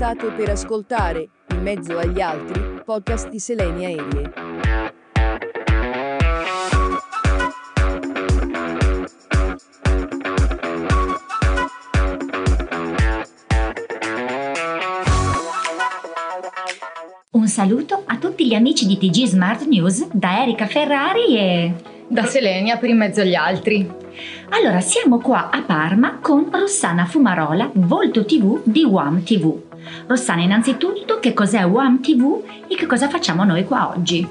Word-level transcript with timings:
State 0.00 0.30
per 0.30 0.48
ascoltare, 0.48 1.28
in 1.50 1.60
mezzo 1.60 1.98
agli 1.98 2.22
altri, 2.22 2.80
podcast 2.82 3.28
di 3.28 3.38
Selenia 3.38 3.88
Aerie. 3.88 4.32
Un 17.32 17.46
saluto 17.46 18.02
a 18.06 18.16
tutti 18.16 18.46
gli 18.46 18.54
amici 18.54 18.86
di 18.86 18.96
TG 18.96 19.26
Smart 19.26 19.66
News 19.66 20.08
da 20.12 20.40
Erika 20.40 20.64
Ferrari 20.64 21.36
e 21.36 21.74
da 22.08 22.24
Selenia 22.24 22.78
per 22.78 22.88
in 22.88 22.96
mezzo 22.96 23.20
agli 23.20 23.34
altri. 23.34 23.86
Allora, 24.48 24.80
siamo 24.80 25.18
qua 25.18 25.50
a 25.50 25.60
Parma 25.60 26.20
con 26.20 26.48
Rossana 26.50 27.04
Fumarola, 27.04 27.70
Volto 27.74 28.24
TV 28.24 28.62
di 28.64 28.82
WAM 28.84 29.22
TV. 29.22 29.68
Rossana, 30.06 30.42
innanzitutto, 30.42 31.20
che 31.20 31.32
cos'è 31.32 31.64
WAM 31.64 32.00
TV 32.00 32.42
e 32.66 32.74
che 32.74 32.86
cosa 32.86 33.08
facciamo 33.08 33.44
noi 33.44 33.64
qua 33.64 33.92
oggi? 33.94 34.26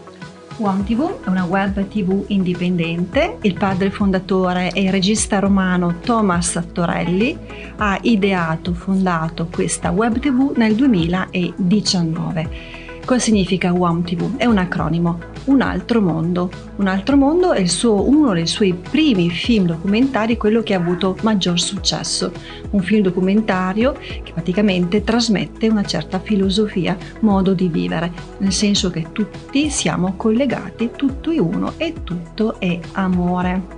WAM 0.57 0.83
TV 0.83 1.23
è 1.23 1.29
una 1.29 1.45
web 1.45 1.87
TV 1.87 2.25
indipendente. 2.27 3.37
Il 3.41 3.53
padre 3.53 3.91
fondatore 3.91 4.71
e 4.71 4.83
il 4.83 4.91
regista 4.91 5.39
romano 5.39 5.99
Thomas 6.01 6.61
Torelli 6.73 7.37
ha 7.77 7.97
ideato, 8.01 8.73
fondato 8.73 9.47
questa 9.49 9.91
web 9.91 10.19
TV 10.19 10.51
nel 10.57 10.75
2019 10.75 12.79
Cosa 13.09 13.21
significa 13.21 13.73
WAM 13.73 14.03
TV? 14.03 14.37
È 14.37 14.45
un 14.45 14.59
acronimo, 14.59 15.17
un 15.49 15.61
altro 15.61 15.99
mondo. 15.99 16.49
Un 16.75 16.87
altro 16.87 17.17
mondo 17.17 17.53
è 17.53 17.65
suo, 17.65 18.07
uno 18.07 18.33
dei 18.33 18.45
suoi 18.45 18.73
primi 18.73 19.29
film 19.29 19.65
documentari, 19.65 20.37
quello 20.37 20.61
che 20.61 20.75
ha 20.75 20.77
avuto 20.77 21.17
maggior 21.23 21.59
successo. 21.59 22.31
Un 22.69 22.81
film 22.81 23.01
documentario 23.01 23.93
che 24.23 24.31
praticamente 24.31 25.03
trasmette 25.03 25.67
una 25.67 25.83
certa 25.83 26.19
filosofia, 26.19 26.95
modo 27.21 27.53
di 27.53 27.67
vivere, 27.67 28.11
nel 28.37 28.53
senso 28.53 28.91
che 28.91 29.07
tutti 29.11 29.69
siamo 29.71 30.13
collegati, 30.15 30.91
tutto 30.95 31.31
è 31.31 31.39
uno 31.39 31.73
e 31.77 31.93
tutto 32.03 32.59
è 32.59 32.79
amore. 32.93 33.77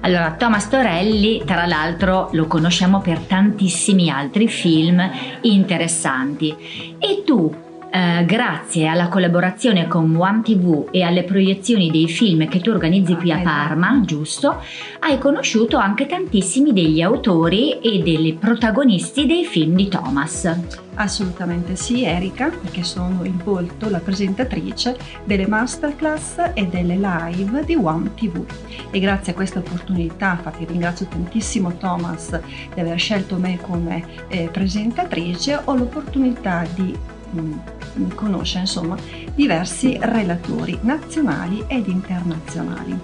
Allora, 0.00 0.36
Thomas 0.38 0.68
Torelli, 0.68 1.42
tra 1.44 1.66
l'altro, 1.66 2.28
lo 2.32 2.46
conosciamo 2.46 3.00
per 3.00 3.18
tantissimi 3.18 4.08
altri 4.08 4.46
film 4.46 5.02
interessanti. 5.40 6.54
E 6.98 7.22
tu, 7.24 7.52
eh, 7.96 8.26
grazie 8.26 8.88
alla 8.88 9.08
collaborazione 9.08 9.88
con 9.88 10.14
One 10.14 10.42
TV 10.42 10.88
e 10.90 11.02
alle 11.02 11.24
proiezioni 11.24 11.90
dei 11.90 12.08
film 12.08 12.46
che 12.46 12.60
tu 12.60 12.68
organizzi 12.68 13.14
qui 13.14 13.32
a 13.32 13.38
Parma, 13.38 14.02
giusto? 14.04 14.60
Hai 14.98 15.16
conosciuto 15.16 15.78
anche 15.78 16.04
tantissimi 16.04 16.74
degli 16.74 17.00
autori 17.00 17.78
e 17.80 18.02
dei 18.02 18.36
protagonisti 18.38 19.24
dei 19.24 19.46
film 19.46 19.76
di 19.76 19.88
Thomas. 19.88 20.54
Assolutamente 20.96 21.74
sì, 21.76 22.04
Erika, 22.04 22.48
perché 22.48 22.82
sono 22.82 23.24
il 23.24 23.32
volto, 23.32 23.88
la 23.88 24.00
presentatrice 24.00 24.96
delle 25.24 25.46
masterclass 25.46 26.50
e 26.52 26.66
delle 26.66 26.96
live 26.96 27.64
di 27.64 27.76
One 27.76 28.12
TV. 28.14 28.44
E 28.90 29.00
grazie 29.00 29.32
a 29.32 29.34
questa 29.34 29.60
opportunità, 29.60 30.32
infatti 30.32 30.66
ringrazio 30.66 31.06
tantissimo 31.06 31.74
Thomas 31.78 32.38
di 32.74 32.80
aver 32.80 32.98
scelto 32.98 33.36
me 33.36 33.58
come 33.58 34.04
eh, 34.28 34.50
presentatrice, 34.52 35.60
ho 35.64 35.74
l'opportunità 35.74 36.66
di 36.74 36.94
mh, 37.30 37.74
conosce 38.14 38.58
insomma 38.58 38.96
diversi 39.34 39.96
relatori 40.00 40.78
nazionali 40.82 41.64
ed 41.66 41.88
internazionali. 41.88 42.98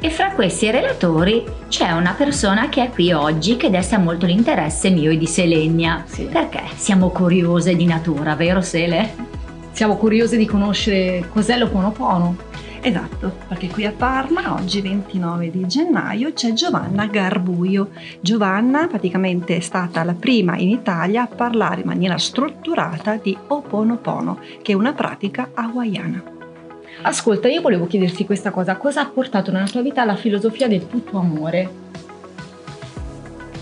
E 0.00 0.10
fra 0.10 0.32
questi 0.32 0.70
relatori 0.70 1.42
c'è 1.68 1.90
una 1.92 2.12
persona 2.12 2.68
che 2.68 2.84
è 2.84 2.90
qui 2.90 3.12
oggi 3.12 3.56
che 3.56 3.70
desta 3.70 3.98
molto 3.98 4.26
l'interesse 4.26 4.90
mio 4.90 5.10
e 5.10 5.16
di 5.16 5.26
Selenia. 5.26 6.04
Sì. 6.06 6.24
Perché 6.24 6.62
siamo 6.76 7.08
curiose 7.08 7.74
di 7.74 7.86
natura, 7.86 8.34
vero 8.34 8.60
Sele? 8.60 9.33
Siamo 9.74 9.96
curiose 9.96 10.36
di 10.36 10.46
conoscere 10.46 11.28
cos'è 11.32 11.58
l'Oponopono. 11.58 12.36
Esatto, 12.80 13.38
perché 13.48 13.66
qui 13.66 13.84
a 13.84 13.90
Parma 13.90 14.54
oggi 14.54 14.80
29 14.80 15.50
di 15.50 15.66
gennaio 15.66 16.32
c'è 16.32 16.52
Giovanna 16.52 17.06
Garbuio. 17.06 17.88
Giovanna 18.20 18.86
praticamente 18.86 19.56
è 19.56 19.60
stata 19.60 20.04
la 20.04 20.14
prima 20.14 20.56
in 20.56 20.68
Italia 20.68 21.22
a 21.22 21.26
parlare 21.26 21.80
in 21.80 21.88
maniera 21.88 22.16
strutturata 22.18 23.16
di 23.16 23.36
Oponopono, 23.48 24.38
che 24.62 24.70
è 24.70 24.76
una 24.76 24.92
pratica 24.92 25.50
hawaiana. 25.52 26.22
Ascolta, 27.02 27.48
io 27.48 27.60
volevo 27.60 27.88
chiederti 27.88 28.24
questa 28.24 28.52
cosa, 28.52 28.76
cosa 28.76 29.00
ha 29.00 29.06
portato 29.06 29.50
nella 29.50 29.66
tua 29.66 29.82
vita 29.82 30.04
la 30.04 30.14
filosofia 30.14 30.68
del 30.68 30.86
tutto 30.86 31.18
amore? 31.18 31.68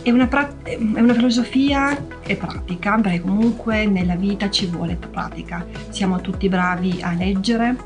È 0.03 0.11
una, 0.11 0.27
pra- 0.27 0.57
è 0.63 0.77
una, 0.79 1.15
filosofia 1.15 1.97
e 2.25 2.37
pratica, 2.37 2.99
perché 3.01 3.21
comunque 3.21 3.87
nella 3.87 4.17
vita 4.17 4.51
ci 4.51 4.67
vuole 4.67 4.97
pratica. 4.97 5.65
Siamo 5.89 6.21
tutti 6.21 6.49
bravi 6.49 7.01
a 7.03 7.13
leggere, 7.13 7.77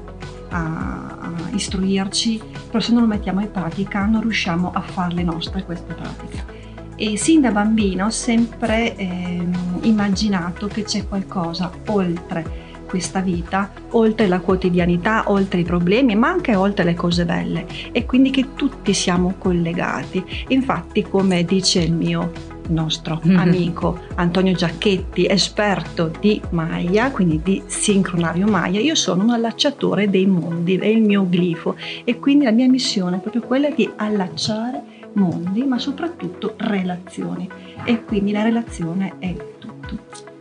a, 0.50 1.16
a 1.20 1.32
istruirci, 1.52 2.40
però 2.66 2.80
se 2.80 2.92
non 2.92 3.02
lo 3.02 3.08
mettiamo 3.08 3.40
in 3.40 3.50
pratica 3.50 4.04
non 4.06 4.22
riusciamo 4.22 4.70
a 4.72 4.80
farle 4.80 5.22
nostre 5.22 5.64
queste 5.64 5.94
pratiche. 5.94 6.54
E 6.96 7.18
sin 7.18 7.42
da 7.42 7.50
bambino 7.50 8.06
ho 8.06 8.10
sempre 8.10 8.96
eh, 8.96 9.46
immaginato 9.82 10.66
che 10.66 10.82
c'è 10.82 11.06
qualcosa 11.06 11.70
oltre 11.88 12.64
questa 12.86 13.20
vita, 13.20 13.70
oltre 13.90 14.26
la 14.28 14.40
quotidianità, 14.40 15.24
oltre 15.26 15.60
i 15.60 15.64
problemi, 15.64 16.14
ma 16.14 16.28
anche 16.28 16.54
oltre 16.54 16.84
le 16.84 16.94
cose 16.94 17.24
belle 17.24 17.66
e 17.92 18.06
quindi 18.06 18.30
che 18.30 18.54
tutti 18.54 18.94
siamo 18.94 19.34
collegati. 19.36 20.24
Infatti, 20.48 21.02
come 21.02 21.44
dice 21.44 21.80
il 21.80 21.92
mio 21.92 22.54
nostro 22.68 23.20
mm-hmm. 23.24 23.38
amico 23.38 23.98
Antonio 24.16 24.52
Giacchetti, 24.52 25.26
esperto 25.26 26.10
di 26.20 26.40
Maya, 26.50 27.10
quindi 27.10 27.40
di 27.42 27.62
sincronario 27.66 28.46
Maya, 28.46 28.80
io 28.80 28.94
sono 28.94 29.22
un 29.22 29.30
allacciatore 29.30 30.08
dei 30.08 30.26
mondi, 30.26 30.76
è 30.76 30.86
il 30.86 31.02
mio 31.02 31.26
glifo 31.28 31.76
e 32.04 32.18
quindi 32.18 32.44
la 32.44 32.52
mia 32.52 32.68
missione 32.68 33.16
è 33.16 33.20
proprio 33.20 33.42
quella 33.42 33.70
di 33.70 33.88
allacciare 33.96 34.94
mondi, 35.12 35.64
ma 35.64 35.78
soprattutto 35.78 36.54
relazioni 36.58 37.48
e 37.84 38.04
quindi 38.04 38.32
la 38.32 38.42
relazione 38.42 39.14
è 39.18 39.34
tutto. 39.58 39.98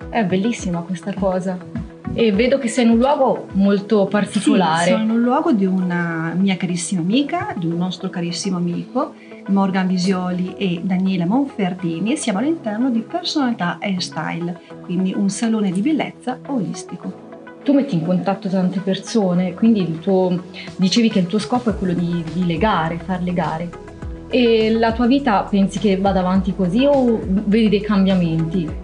È 0.09 0.23
bellissima 0.23 0.81
questa 0.81 1.13
cosa. 1.13 1.57
E 2.13 2.31
vedo 2.31 2.57
che 2.57 2.67
sei 2.67 2.85
in 2.85 2.91
un 2.91 2.97
luogo 2.97 3.47
molto 3.53 4.05
particolare. 4.05 4.83
Sì, 4.85 4.89
sono 4.91 5.03
in 5.03 5.09
un 5.09 5.21
luogo 5.21 5.51
di 5.51 5.65
una 5.65 6.33
mia 6.37 6.55
carissima 6.55 7.01
amica, 7.01 7.53
di 7.57 7.65
un 7.65 7.75
nostro 7.75 8.09
carissimo 8.09 8.57
amico 8.57 9.13
Morgan 9.47 9.87
Visioli 9.87 10.55
e 10.55 10.81
Daniela 10.83 11.25
Monferdini 11.25 12.13
e 12.13 12.15
siamo 12.17 12.39
all'interno 12.39 12.89
di 12.89 12.99
Personalità 13.01 13.77
e 13.79 13.99
Style, 13.99 14.59
quindi 14.83 15.13
un 15.15 15.29
salone 15.29 15.71
di 15.71 15.81
bellezza 15.81 16.39
olistico. 16.47 17.23
Tu 17.63 17.73
metti 17.73 17.95
in 17.95 18.05
contatto 18.05 18.47
tante 18.47 18.79
persone, 18.79 19.53
quindi 19.53 19.99
tuo, 19.99 20.43
dicevi 20.75 21.09
che 21.09 21.19
il 21.19 21.27
tuo 21.27 21.39
scopo 21.39 21.71
è 21.71 21.75
quello 21.75 21.93
di, 21.93 22.23
di 22.33 22.45
legare, 22.45 22.99
far 22.99 23.21
legare. 23.21 23.69
E 24.29 24.71
la 24.71 24.91
tua 24.91 25.07
vita 25.07 25.43
pensi 25.43 25.79
che 25.79 25.97
vada 25.97 26.19
avanti 26.19 26.55
così 26.55 26.85
o 26.85 27.19
vedi 27.23 27.69
dei 27.69 27.81
cambiamenti? 27.81 28.83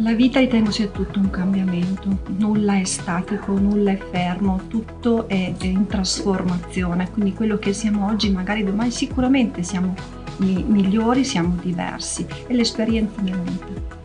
La 0.00 0.14
vita 0.14 0.38
ritengo 0.38 0.70
sia 0.70 0.86
tutto 0.86 1.18
un 1.18 1.28
cambiamento, 1.28 2.20
nulla 2.36 2.78
è 2.78 2.84
statico, 2.84 3.58
nulla 3.58 3.90
è 3.90 3.98
fermo, 3.98 4.62
tutto 4.68 5.26
è 5.26 5.54
in 5.60 5.86
trasformazione, 5.86 7.10
quindi 7.10 7.34
quello 7.34 7.58
che 7.58 7.72
siamo 7.72 8.06
oggi 8.06 8.30
magari 8.30 8.62
domani 8.62 8.92
sicuramente 8.92 9.64
siamo 9.64 9.94
migliori, 10.36 11.24
siamo 11.24 11.56
diversi 11.60 12.24
e 12.46 12.54
l'esperienza 12.54 13.20
mi 13.22 13.32
aiuta. 13.32 13.96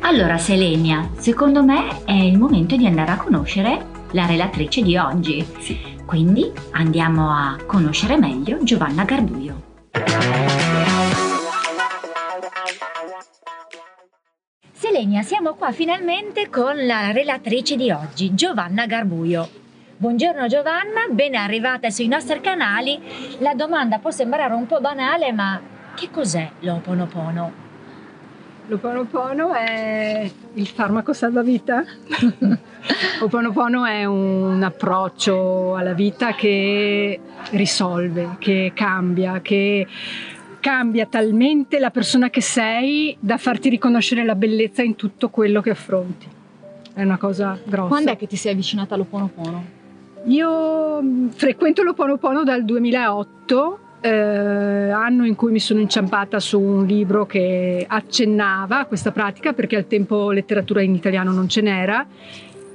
Allora 0.00 0.36
Selenia, 0.36 1.08
secondo 1.16 1.64
me 1.64 2.04
è 2.04 2.12
il 2.12 2.38
momento 2.38 2.76
di 2.76 2.86
andare 2.86 3.12
a 3.12 3.16
conoscere 3.16 3.86
la 4.10 4.26
relatrice 4.26 4.82
di 4.82 4.98
oggi. 4.98 5.42
Sì. 5.58 5.78
Quindi 6.04 6.52
andiamo 6.72 7.30
a 7.30 7.56
conoscere 7.64 8.18
meglio 8.18 8.62
Giovanna 8.62 9.04
Garbuio. 9.04 9.70
Selenia, 15.02 15.22
siamo 15.22 15.54
qua 15.54 15.72
finalmente 15.72 16.48
con 16.48 16.86
la 16.86 17.10
relatrice 17.10 17.74
di 17.74 17.90
oggi, 17.90 18.34
Giovanna 18.34 18.86
Garbuio. 18.86 19.48
Buongiorno 19.96 20.46
Giovanna, 20.46 21.08
ben 21.10 21.34
arrivata 21.34 21.90
sui 21.90 22.06
nostri 22.06 22.40
canali. 22.40 23.00
La 23.38 23.54
domanda 23.54 23.98
può 23.98 24.12
sembrare 24.12 24.54
un 24.54 24.64
po' 24.66 24.80
banale, 24.80 25.32
ma 25.32 25.60
che 25.96 26.08
cos'è 26.08 26.48
l'Oponopono? 26.60 27.52
L'Oponopono 28.68 29.52
è 29.52 30.30
il 30.54 30.66
farmaco 30.68 31.12
salvavita. 31.12 31.82
L'Oponopono 33.18 33.84
è 33.84 34.04
un 34.04 34.62
approccio 34.62 35.74
alla 35.74 35.94
vita 35.94 36.32
che 36.34 37.18
risolve, 37.50 38.36
che 38.38 38.70
cambia, 38.72 39.40
che 39.40 39.84
cambia 40.62 41.06
talmente 41.06 41.80
la 41.80 41.90
persona 41.90 42.30
che 42.30 42.40
sei 42.40 43.16
da 43.18 43.36
farti 43.36 43.68
riconoscere 43.68 44.24
la 44.24 44.36
bellezza 44.36 44.82
in 44.82 44.94
tutto 44.94 45.28
quello 45.28 45.60
che 45.60 45.70
affronti. 45.70 46.28
È 46.94 47.02
una 47.02 47.18
cosa 47.18 47.58
grossa. 47.64 47.88
Quando 47.88 48.12
è 48.12 48.16
che 48.16 48.28
ti 48.28 48.36
sei 48.36 48.52
avvicinata 48.52 48.94
all'Oponopono? 48.94 49.64
Io 50.26 51.02
mm, 51.02 51.28
frequento 51.30 51.82
l'Oponopono 51.82 52.44
dal 52.44 52.64
2008 52.64 53.78
eh, 54.02 54.08
anno 54.08 55.26
in 55.26 55.34
cui 55.34 55.50
mi 55.50 55.58
sono 55.58 55.80
inciampata 55.80 56.38
su 56.38 56.60
un 56.60 56.86
libro 56.86 57.26
che 57.26 57.84
accennava 57.88 58.78
a 58.78 58.84
questa 58.84 59.10
pratica 59.10 59.52
perché 59.52 59.76
al 59.76 59.88
tempo 59.88 60.30
letteratura 60.30 60.80
in 60.80 60.94
italiano 60.94 61.32
non 61.32 61.48
ce 61.48 61.60
n'era 61.60 62.06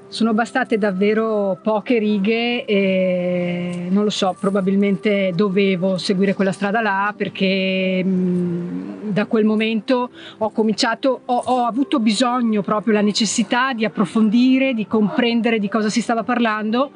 sono 0.09 0.33
bastate 0.33 0.77
davvero 0.77 1.57
poche 1.61 1.99
righe 1.99 2.65
e 2.65 3.87
non 3.89 4.03
lo 4.03 4.09
so, 4.09 4.35
probabilmente 4.39 5.31
dovevo 5.35 5.97
seguire 5.97 6.33
quella 6.33 6.51
strada 6.51 6.81
là 6.81 7.13
perché 7.15 8.03
da 8.05 9.25
quel 9.25 9.45
momento 9.45 10.09
ho 10.37 10.49
cominciato, 10.51 11.21
ho, 11.25 11.41
ho, 11.45 11.65
avuto 11.65 11.99
bisogno 11.99 12.61
proprio, 12.61 12.93
la 12.93 13.01
necessità 13.01 13.73
di 13.73 13.85
approfondire, 13.85 14.73
di 14.73 14.87
comprendere 14.87 15.59
di 15.59 15.69
cosa 15.69 15.89
si 15.89 16.01
stava 16.01 16.23
parlando 16.23 16.91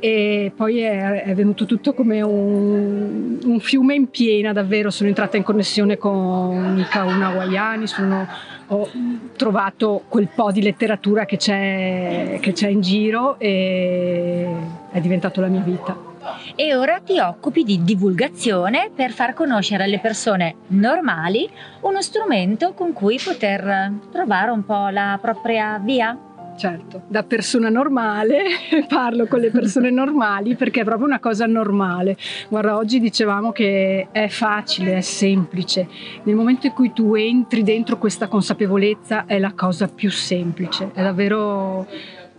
e 0.00 0.50
poi 0.54 0.80
è, 0.80 1.24
è 1.24 1.34
venuto 1.34 1.66
tutto 1.66 1.92
come 1.92 2.22
un, 2.22 3.38
un, 3.44 3.60
fiume 3.60 3.94
in 3.94 4.08
piena 4.08 4.52
davvero, 4.52 4.90
sono 4.90 5.08
entrata 5.08 5.36
in 5.36 5.42
connessione 5.42 5.96
con 5.98 6.76
i 6.78 6.86
Kauna 6.88 7.30
Wayani, 7.30 7.86
sono 7.86 8.26
ho 8.72 8.88
trovato 9.36 10.04
quel 10.08 10.28
po' 10.32 10.52
di 10.52 10.62
letteratura 10.62 11.24
che 11.24 11.36
c'è, 11.36 12.38
che 12.40 12.52
c'è 12.52 12.68
in 12.68 12.80
giro 12.80 13.36
e 13.38 14.48
è 14.92 15.00
diventato 15.00 15.40
la 15.40 15.48
mia 15.48 15.60
vita. 15.60 16.08
E 16.54 16.76
ora 16.76 17.00
ti 17.00 17.18
occupi 17.18 17.64
di 17.64 17.82
divulgazione 17.82 18.90
per 18.94 19.10
far 19.10 19.34
conoscere 19.34 19.84
alle 19.84 19.98
persone 19.98 20.56
normali 20.68 21.48
uno 21.80 22.00
strumento 22.02 22.72
con 22.72 22.92
cui 22.92 23.18
poter 23.22 23.92
trovare 24.12 24.50
un 24.50 24.64
po' 24.64 24.88
la 24.88 25.18
propria 25.20 25.80
via 25.82 26.16
certo, 26.60 27.02
da 27.06 27.22
persona 27.22 27.70
normale 27.70 28.42
parlo 28.86 29.26
con 29.26 29.40
le 29.40 29.50
persone 29.50 29.88
normali 29.90 30.56
perché 30.56 30.82
è 30.82 30.84
proprio 30.84 31.06
una 31.06 31.18
cosa 31.18 31.46
normale. 31.46 32.18
Guarda, 32.50 32.76
oggi 32.76 33.00
dicevamo 33.00 33.50
che 33.50 34.08
è 34.12 34.28
facile, 34.28 34.98
è 34.98 35.00
semplice. 35.00 35.88
Nel 36.24 36.34
momento 36.34 36.66
in 36.66 36.74
cui 36.74 36.92
tu 36.92 37.14
entri 37.14 37.62
dentro 37.62 37.96
questa 37.96 38.28
consapevolezza 38.28 39.24
è 39.24 39.38
la 39.38 39.54
cosa 39.54 39.88
più 39.88 40.10
semplice, 40.10 40.90
è 40.92 41.02
davvero 41.02 41.86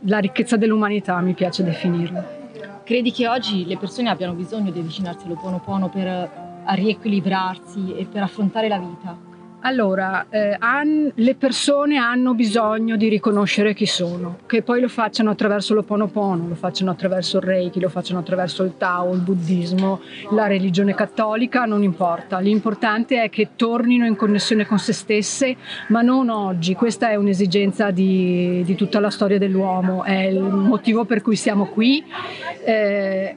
la 0.01 0.19
ricchezza 0.19 0.56
dell'umanità, 0.56 1.19
mi 1.21 1.33
piace 1.33 1.63
definirla. 1.63 2.39
Credi 2.83 3.12
che 3.12 3.27
oggi 3.27 3.65
le 3.65 3.77
persone 3.77 4.09
abbiano 4.09 4.33
bisogno 4.33 4.69
di 4.69 4.79
avvicinarsi 4.79 5.25
all'Oponopono 5.25 5.89
per 5.89 6.29
riequilibrarsi 6.75 7.95
e 7.95 8.06
per 8.06 8.21
affrontare 8.21 8.67
la 8.67 8.77
vita? 8.77 9.30
Allora, 9.63 10.25
eh, 10.29 10.55
han, 10.57 11.11
le 11.13 11.35
persone 11.35 11.97
hanno 11.97 12.33
bisogno 12.33 12.95
di 12.95 13.09
riconoscere 13.09 13.75
chi 13.75 13.85
sono, 13.85 14.39
che 14.47 14.63
poi 14.63 14.81
lo 14.81 14.87
facciano 14.87 15.29
attraverso 15.29 15.75
l'Oponopono, 15.75 16.47
lo 16.47 16.55
facciano 16.55 16.89
attraverso 16.89 17.37
il 17.37 17.43
Reiki, 17.43 17.79
lo 17.79 17.89
facciano 17.89 18.19
attraverso 18.19 18.63
il 18.63 18.73
Tao, 18.77 19.13
il 19.13 19.19
buddismo, 19.19 20.01
la 20.31 20.47
religione 20.47 20.95
cattolica, 20.95 21.65
non 21.65 21.83
importa. 21.83 22.39
L'importante 22.39 23.21
è 23.21 23.29
che 23.29 23.49
tornino 23.55 24.07
in 24.07 24.15
connessione 24.15 24.65
con 24.65 24.79
se 24.79 24.93
stesse, 24.93 25.55
ma 25.89 26.01
non 26.01 26.29
oggi. 26.29 26.73
Questa 26.73 27.09
è 27.09 27.15
un'esigenza 27.15 27.91
di, 27.91 28.63
di 28.65 28.75
tutta 28.75 28.99
la 28.99 29.11
storia 29.11 29.37
dell'uomo, 29.37 30.03
è 30.03 30.23
il 30.23 30.41
motivo 30.41 31.05
per 31.05 31.21
cui 31.21 31.35
siamo 31.35 31.65
qui. 31.67 32.03
Eh, 32.65 33.35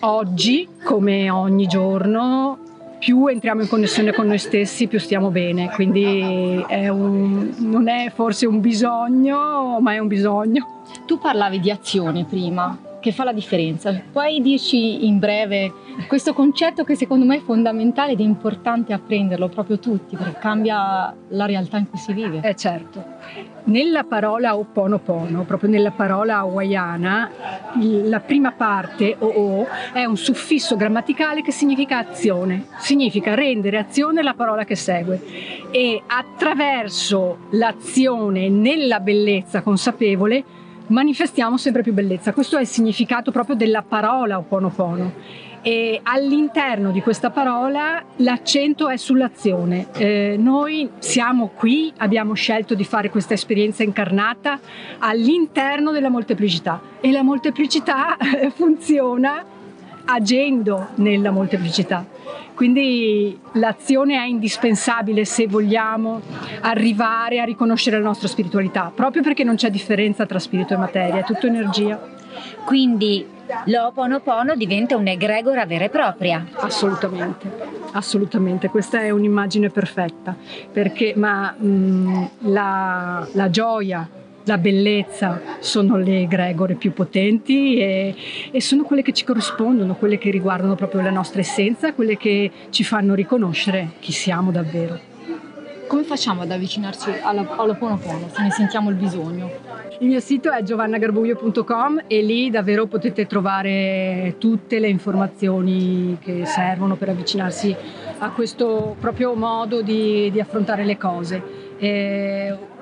oggi, 0.00 0.68
come 0.82 1.30
ogni 1.30 1.66
giorno, 1.66 2.63
più 3.04 3.26
entriamo 3.26 3.60
in 3.60 3.68
connessione 3.68 4.14
con 4.14 4.26
noi 4.26 4.38
stessi, 4.38 4.86
più 4.86 4.98
stiamo 4.98 5.30
bene. 5.30 5.70
Quindi 5.74 6.64
è 6.66 6.88
un, 6.88 7.52
non 7.58 7.86
è 7.86 8.10
forse 8.14 8.46
un 8.46 8.60
bisogno, 8.60 9.78
ma 9.78 9.92
è 9.92 9.98
un 9.98 10.06
bisogno. 10.06 10.84
Tu 11.04 11.18
parlavi 11.18 11.60
di 11.60 11.70
azione 11.70 12.24
prima, 12.24 12.74
che 13.04 13.12
fa 13.12 13.24
la 13.24 13.34
differenza. 13.34 13.92
Puoi 14.10 14.40
dirci 14.40 15.04
in 15.04 15.18
breve 15.18 15.70
questo 16.08 16.32
concetto 16.32 16.84
che 16.84 16.96
secondo 16.96 17.26
me 17.26 17.36
è 17.36 17.40
fondamentale 17.40 18.12
ed 18.12 18.20
è 18.20 18.22
importante 18.22 18.94
apprenderlo 18.94 19.50
proprio 19.50 19.78
tutti 19.78 20.16
perché 20.16 20.38
cambia 20.38 21.14
la 21.28 21.44
realtà 21.44 21.76
in 21.76 21.90
cui 21.90 21.98
si 21.98 22.14
vive. 22.14 22.40
Eh 22.42 22.56
certo. 22.56 23.04
Nella 23.64 24.04
parola 24.04 24.56
Oponopono, 24.56 25.44
proprio 25.44 25.68
nella 25.68 25.90
parola 25.90 26.38
hawaiana, 26.38 27.30
la 28.04 28.20
prima 28.20 28.52
parte, 28.52 29.14
o 29.18 29.66
è 29.92 30.06
un 30.06 30.16
suffisso 30.16 30.74
grammaticale 30.74 31.42
che 31.42 31.52
significa 31.52 31.98
azione, 31.98 32.68
significa 32.78 33.34
rendere 33.34 33.76
azione 33.76 34.22
la 34.22 34.32
parola 34.32 34.64
che 34.64 34.76
segue 34.76 35.20
e 35.70 36.02
attraverso 36.06 37.48
l'azione 37.50 38.48
nella 38.48 39.00
bellezza 39.00 39.60
consapevole 39.60 40.62
manifestiamo 40.88 41.56
sempre 41.56 41.82
più 41.82 41.92
bellezza. 41.92 42.32
Questo 42.32 42.56
è 42.56 42.60
il 42.60 42.66
significato 42.66 43.30
proprio 43.30 43.56
della 43.56 43.82
parola 43.82 44.38
Oponopono 44.38 45.12
e 45.66 45.98
all'interno 46.02 46.90
di 46.90 47.00
questa 47.00 47.30
parola 47.30 48.02
l'accento 48.16 48.90
è 48.90 48.98
sull'azione. 48.98 49.86
Eh, 49.96 50.36
noi 50.38 50.90
siamo 50.98 51.52
qui, 51.54 51.90
abbiamo 51.96 52.34
scelto 52.34 52.74
di 52.74 52.84
fare 52.84 53.08
questa 53.08 53.32
esperienza 53.32 53.82
incarnata 53.82 54.60
all'interno 54.98 55.90
della 55.90 56.10
molteplicità 56.10 56.80
e 57.00 57.10
la 57.10 57.22
molteplicità 57.22 58.18
funziona 58.54 59.42
agendo 60.04 60.88
nella 60.96 61.30
molteplicità. 61.30 62.13
Quindi 62.54 63.38
l'azione 63.54 64.16
è 64.16 64.24
indispensabile 64.24 65.24
se 65.24 65.46
vogliamo 65.46 66.20
arrivare 66.60 67.40
a 67.40 67.44
riconoscere 67.44 67.98
la 67.98 68.04
nostra 68.04 68.28
spiritualità, 68.28 68.92
proprio 68.94 69.22
perché 69.22 69.44
non 69.44 69.56
c'è 69.56 69.70
differenza 69.70 70.24
tra 70.26 70.38
spirito 70.38 70.74
e 70.74 70.76
materia, 70.76 71.20
è 71.20 71.24
tutto 71.24 71.46
energia. 71.46 72.00
Quindi 72.64 73.26
l'Oponopono 73.66 74.54
diventa 74.54 74.96
un'egregora 74.96 75.66
vera 75.66 75.84
e 75.84 75.88
propria. 75.88 76.46
Assolutamente, 76.54 77.50
assolutamente, 77.92 78.68
questa 78.68 79.00
è 79.00 79.10
un'immagine 79.10 79.70
perfetta, 79.70 80.34
perché 80.72 81.14
ma, 81.16 81.54
mh, 81.56 81.66
mm, 81.66 82.24
la, 82.52 83.26
la 83.32 83.50
gioia, 83.50 84.08
la 84.44 84.58
bellezza 84.58 85.40
sono 85.60 85.96
le 85.96 86.22
egregore 86.22 86.74
più 86.74 86.92
potenti 86.92 87.76
e, 87.78 88.14
e, 88.50 88.60
sono 88.60 88.82
quelle 88.82 89.02
che 89.02 89.12
ci 89.12 89.24
corrispondono, 89.24 89.94
quelle 89.94 90.18
che 90.18 90.30
riguardano 90.30 90.74
proprio 90.74 91.00
la 91.00 91.10
nostra 91.10 91.40
essenza, 91.40 91.92
quelle 91.94 92.16
che 92.16 92.50
ci 92.70 92.84
fanno 92.84 93.14
riconoscere 93.14 93.92
chi 94.00 94.12
siamo 94.12 94.50
davvero. 94.50 95.12
Come 95.86 96.02
facciamo 96.02 96.42
ad 96.42 96.50
avvicinarci 96.50 97.10
alla, 97.22 97.56
all'Oponopono 97.56 98.28
se 98.32 98.42
ne 98.42 98.50
sentiamo 98.50 98.90
il 98.90 98.96
bisogno? 98.96 99.50
Il 100.00 100.08
mio 100.08 100.20
sito 100.20 100.50
è 100.50 100.62
giovannagarbuglio.com 100.62 102.04
e 102.06 102.22
lì 102.22 102.50
davvero 102.50 102.86
potete 102.86 103.26
trovare 103.26 104.36
tutte 104.38 104.78
le 104.78 104.88
informazioni 104.88 106.18
che 106.20 106.46
servono 106.46 106.96
per 106.96 107.10
avvicinarsi 107.10 107.74
a 108.18 108.30
questo 108.30 108.96
proprio 108.98 109.34
modo 109.34 109.82
di, 109.82 110.30
di 110.32 110.40
affrontare 110.40 110.84
le 110.84 110.96
cose. 110.96 111.42
E, 111.78 112.50
um, 112.50 112.73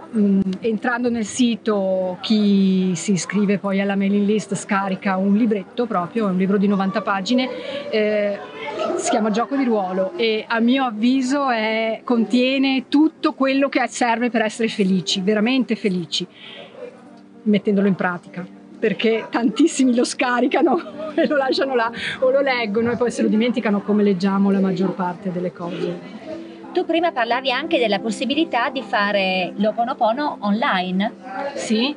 entrando 0.60 1.08
nel 1.08 1.24
sito 1.24 2.18
chi 2.20 2.92
si 2.94 3.12
iscrive 3.12 3.58
poi 3.58 3.80
alla 3.80 3.96
mailing 3.96 4.26
list 4.26 4.54
scarica 4.54 5.16
un 5.16 5.34
libretto 5.36 5.86
proprio, 5.86 6.28
è 6.28 6.30
un 6.30 6.36
libro 6.36 6.58
di 6.58 6.66
90 6.66 7.02
pagine. 7.02 7.48
Eh, 7.90 8.38
si 8.96 9.10
chiama 9.10 9.30
Gioco 9.30 9.56
di 9.56 9.64
ruolo 9.64 10.12
e 10.16 10.44
a 10.46 10.60
mio 10.60 10.84
avviso 10.84 11.50
è, 11.50 12.00
contiene 12.04 12.84
tutto 12.88 13.32
quello 13.32 13.68
che 13.68 13.86
serve 13.88 14.30
per 14.30 14.42
essere 14.42 14.68
felici, 14.68 15.20
veramente 15.20 15.76
felici 15.76 16.26
mettendolo 17.44 17.88
in 17.88 17.94
pratica 17.94 18.46
perché 18.82 19.26
tantissimi 19.30 19.94
lo 19.94 20.02
scaricano 20.02 20.76
e 21.14 21.28
lo 21.28 21.36
lasciano 21.36 21.76
là 21.76 21.88
o 22.18 22.30
lo 22.30 22.40
leggono 22.40 22.90
e 22.90 22.96
poi 22.96 23.12
se 23.12 23.22
lo 23.22 23.28
dimenticano 23.28 23.80
come 23.80 24.02
leggiamo 24.02 24.50
la 24.50 24.58
maggior 24.58 24.92
parte 24.94 25.30
delle 25.30 25.52
cose. 25.52 26.41
Tu 26.72 26.86
prima 26.86 27.12
parlavi 27.12 27.50
anche 27.50 27.78
della 27.78 27.98
possibilità 27.98 28.70
di 28.70 28.82
fare 28.82 29.52
l'Oponopono 29.56 30.38
online. 30.40 31.12
Sì, 31.54 31.94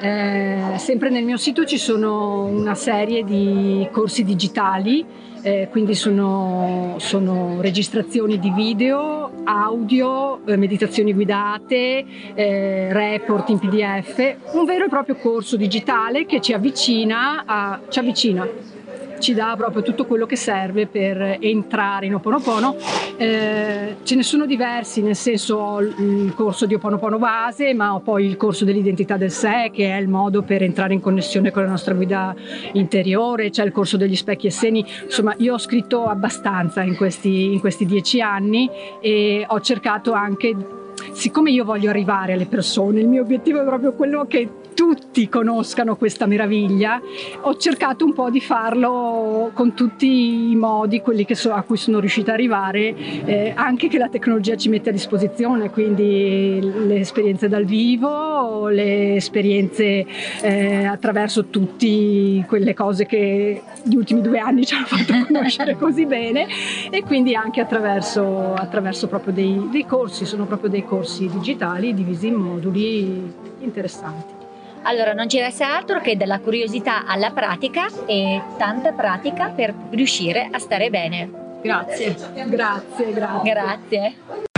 eh, 0.00 0.74
sempre 0.76 1.10
nel 1.10 1.24
mio 1.24 1.36
sito 1.36 1.64
ci 1.64 1.76
sono 1.76 2.44
una 2.44 2.74
serie 2.74 3.22
di 3.22 3.86
corsi 3.92 4.24
digitali 4.24 5.04
eh, 5.44 5.68
quindi 5.70 5.94
sono, 5.94 6.94
sono, 6.98 7.60
registrazioni 7.60 8.38
di 8.38 8.50
video, 8.50 9.30
audio, 9.44 10.40
eh, 10.46 10.56
meditazioni 10.56 11.12
guidate, 11.12 12.02
eh, 12.34 12.88
report 12.90 13.50
in 13.50 13.58
PDF, 13.58 14.36
un 14.52 14.64
vero 14.64 14.86
e 14.86 14.88
proprio 14.88 15.16
corso 15.16 15.58
digitale 15.58 16.24
che 16.24 16.40
ci 16.40 16.54
avvicina, 16.54 17.42
a, 17.44 17.80
ci 17.90 17.98
avvicina 17.98 18.48
ci 19.24 19.32
dà 19.32 19.54
proprio 19.56 19.80
tutto 19.80 20.04
quello 20.04 20.26
che 20.26 20.36
serve 20.36 20.86
per 20.86 21.38
entrare 21.40 22.04
in 22.04 22.14
Oponopono. 22.14 22.76
Eh, 23.16 23.96
ce 24.02 24.14
ne 24.16 24.22
sono 24.22 24.44
diversi, 24.44 25.00
nel 25.00 25.16
senso 25.16 25.56
ho 25.56 25.80
il 25.80 26.34
corso 26.36 26.66
di 26.66 26.74
Oponopono 26.74 27.16
base, 27.16 27.72
ma 27.72 27.94
ho 27.94 28.00
poi 28.00 28.26
il 28.26 28.36
corso 28.36 28.66
dell'identità 28.66 29.16
del 29.16 29.30
sé, 29.30 29.70
che 29.72 29.96
è 29.96 29.98
il 29.98 30.08
modo 30.08 30.42
per 30.42 30.62
entrare 30.62 30.92
in 30.92 31.00
connessione 31.00 31.50
con 31.52 31.62
la 31.62 31.70
nostra 31.70 31.94
guida 31.94 32.34
interiore, 32.72 33.48
c'è 33.48 33.64
il 33.64 33.72
corso 33.72 33.96
degli 33.96 34.14
specchi 34.14 34.48
e 34.48 34.50
seni, 34.50 34.84
insomma 35.04 35.34
io 35.38 35.54
ho 35.54 35.58
scritto 35.58 36.04
abbastanza 36.04 36.82
in 36.82 36.94
questi, 36.94 37.54
in 37.54 37.60
questi 37.60 37.86
dieci 37.86 38.20
anni 38.20 38.68
e 39.00 39.46
ho 39.48 39.60
cercato 39.60 40.12
anche 40.12 40.82
siccome 41.14 41.50
io 41.50 41.64
voglio 41.64 41.90
arrivare 41.90 42.32
alle 42.34 42.46
persone, 42.46 43.00
il 43.00 43.08
mio 43.08 43.22
obiettivo 43.22 43.60
è 43.60 43.64
proprio 43.64 43.92
quello 43.94 44.26
che 44.26 44.48
tutti 44.74 45.28
conoscano 45.28 45.96
questa 45.96 46.26
meraviglia, 46.26 47.00
ho 47.42 47.56
cercato 47.56 48.04
un 48.04 48.12
po' 48.12 48.28
di 48.28 48.40
farlo 48.40 49.50
con 49.54 49.72
tutti 49.72 50.50
i 50.50 50.56
modi, 50.56 51.00
quelli 51.00 51.26
so, 51.30 51.52
a 51.52 51.62
cui 51.62 51.76
sono 51.76 52.00
riuscita 52.00 52.32
ad 52.32 52.38
arrivare, 52.38 52.94
eh, 53.24 53.52
anche 53.54 53.88
che 53.88 53.98
la 53.98 54.08
tecnologia 54.08 54.56
ci 54.56 54.68
mette 54.68 54.90
a 54.90 54.92
disposizione, 54.92 55.70
quindi 55.70 56.60
le 56.60 56.96
esperienze 56.96 57.48
dal 57.48 57.64
vivo, 57.64 58.68
le 58.68 59.16
esperienze 59.16 60.04
eh, 60.42 60.84
attraverso 60.84 61.46
tutte 61.46 62.44
quelle 62.46 62.74
cose 62.74 63.06
che 63.06 63.62
gli 63.82 63.94
ultimi 63.94 64.20
due 64.20 64.38
anni 64.38 64.66
ci 64.66 64.74
hanno 64.74 64.86
fatto 64.86 65.12
conoscere 65.26 65.76
così 65.76 66.06
bene 66.06 66.46
e 66.90 67.02
quindi 67.02 67.34
anche 67.34 67.60
attraverso, 67.60 68.54
attraverso 68.54 69.06
proprio 69.06 69.32
dei, 69.32 69.68
dei 69.70 69.86
corsi, 69.86 70.24
sono 70.24 70.46
proprio 70.46 70.70
dei 70.70 70.84
corsi 71.04 71.28
digitali 71.28 71.92
divisi 71.92 72.28
in 72.28 72.34
moduli 72.34 73.30
interessanti. 73.60 74.32
Allora 74.84 75.12
non 75.12 75.28
ci 75.28 75.38
resta 75.38 75.76
altro 75.76 76.00
che 76.00 76.16
dalla 76.16 76.40
curiosità 76.40 77.04
alla 77.06 77.30
pratica 77.30 77.86
e 78.06 78.40
tanta 78.56 78.92
pratica 78.92 79.48
per 79.48 79.74
riuscire 79.90 80.48
a 80.50 80.58
stare 80.58 80.88
bene. 80.88 81.30
Grazie, 81.62 82.14
grazie, 82.46 83.12
grazie. 83.12 83.52
Grazie. 83.52 84.52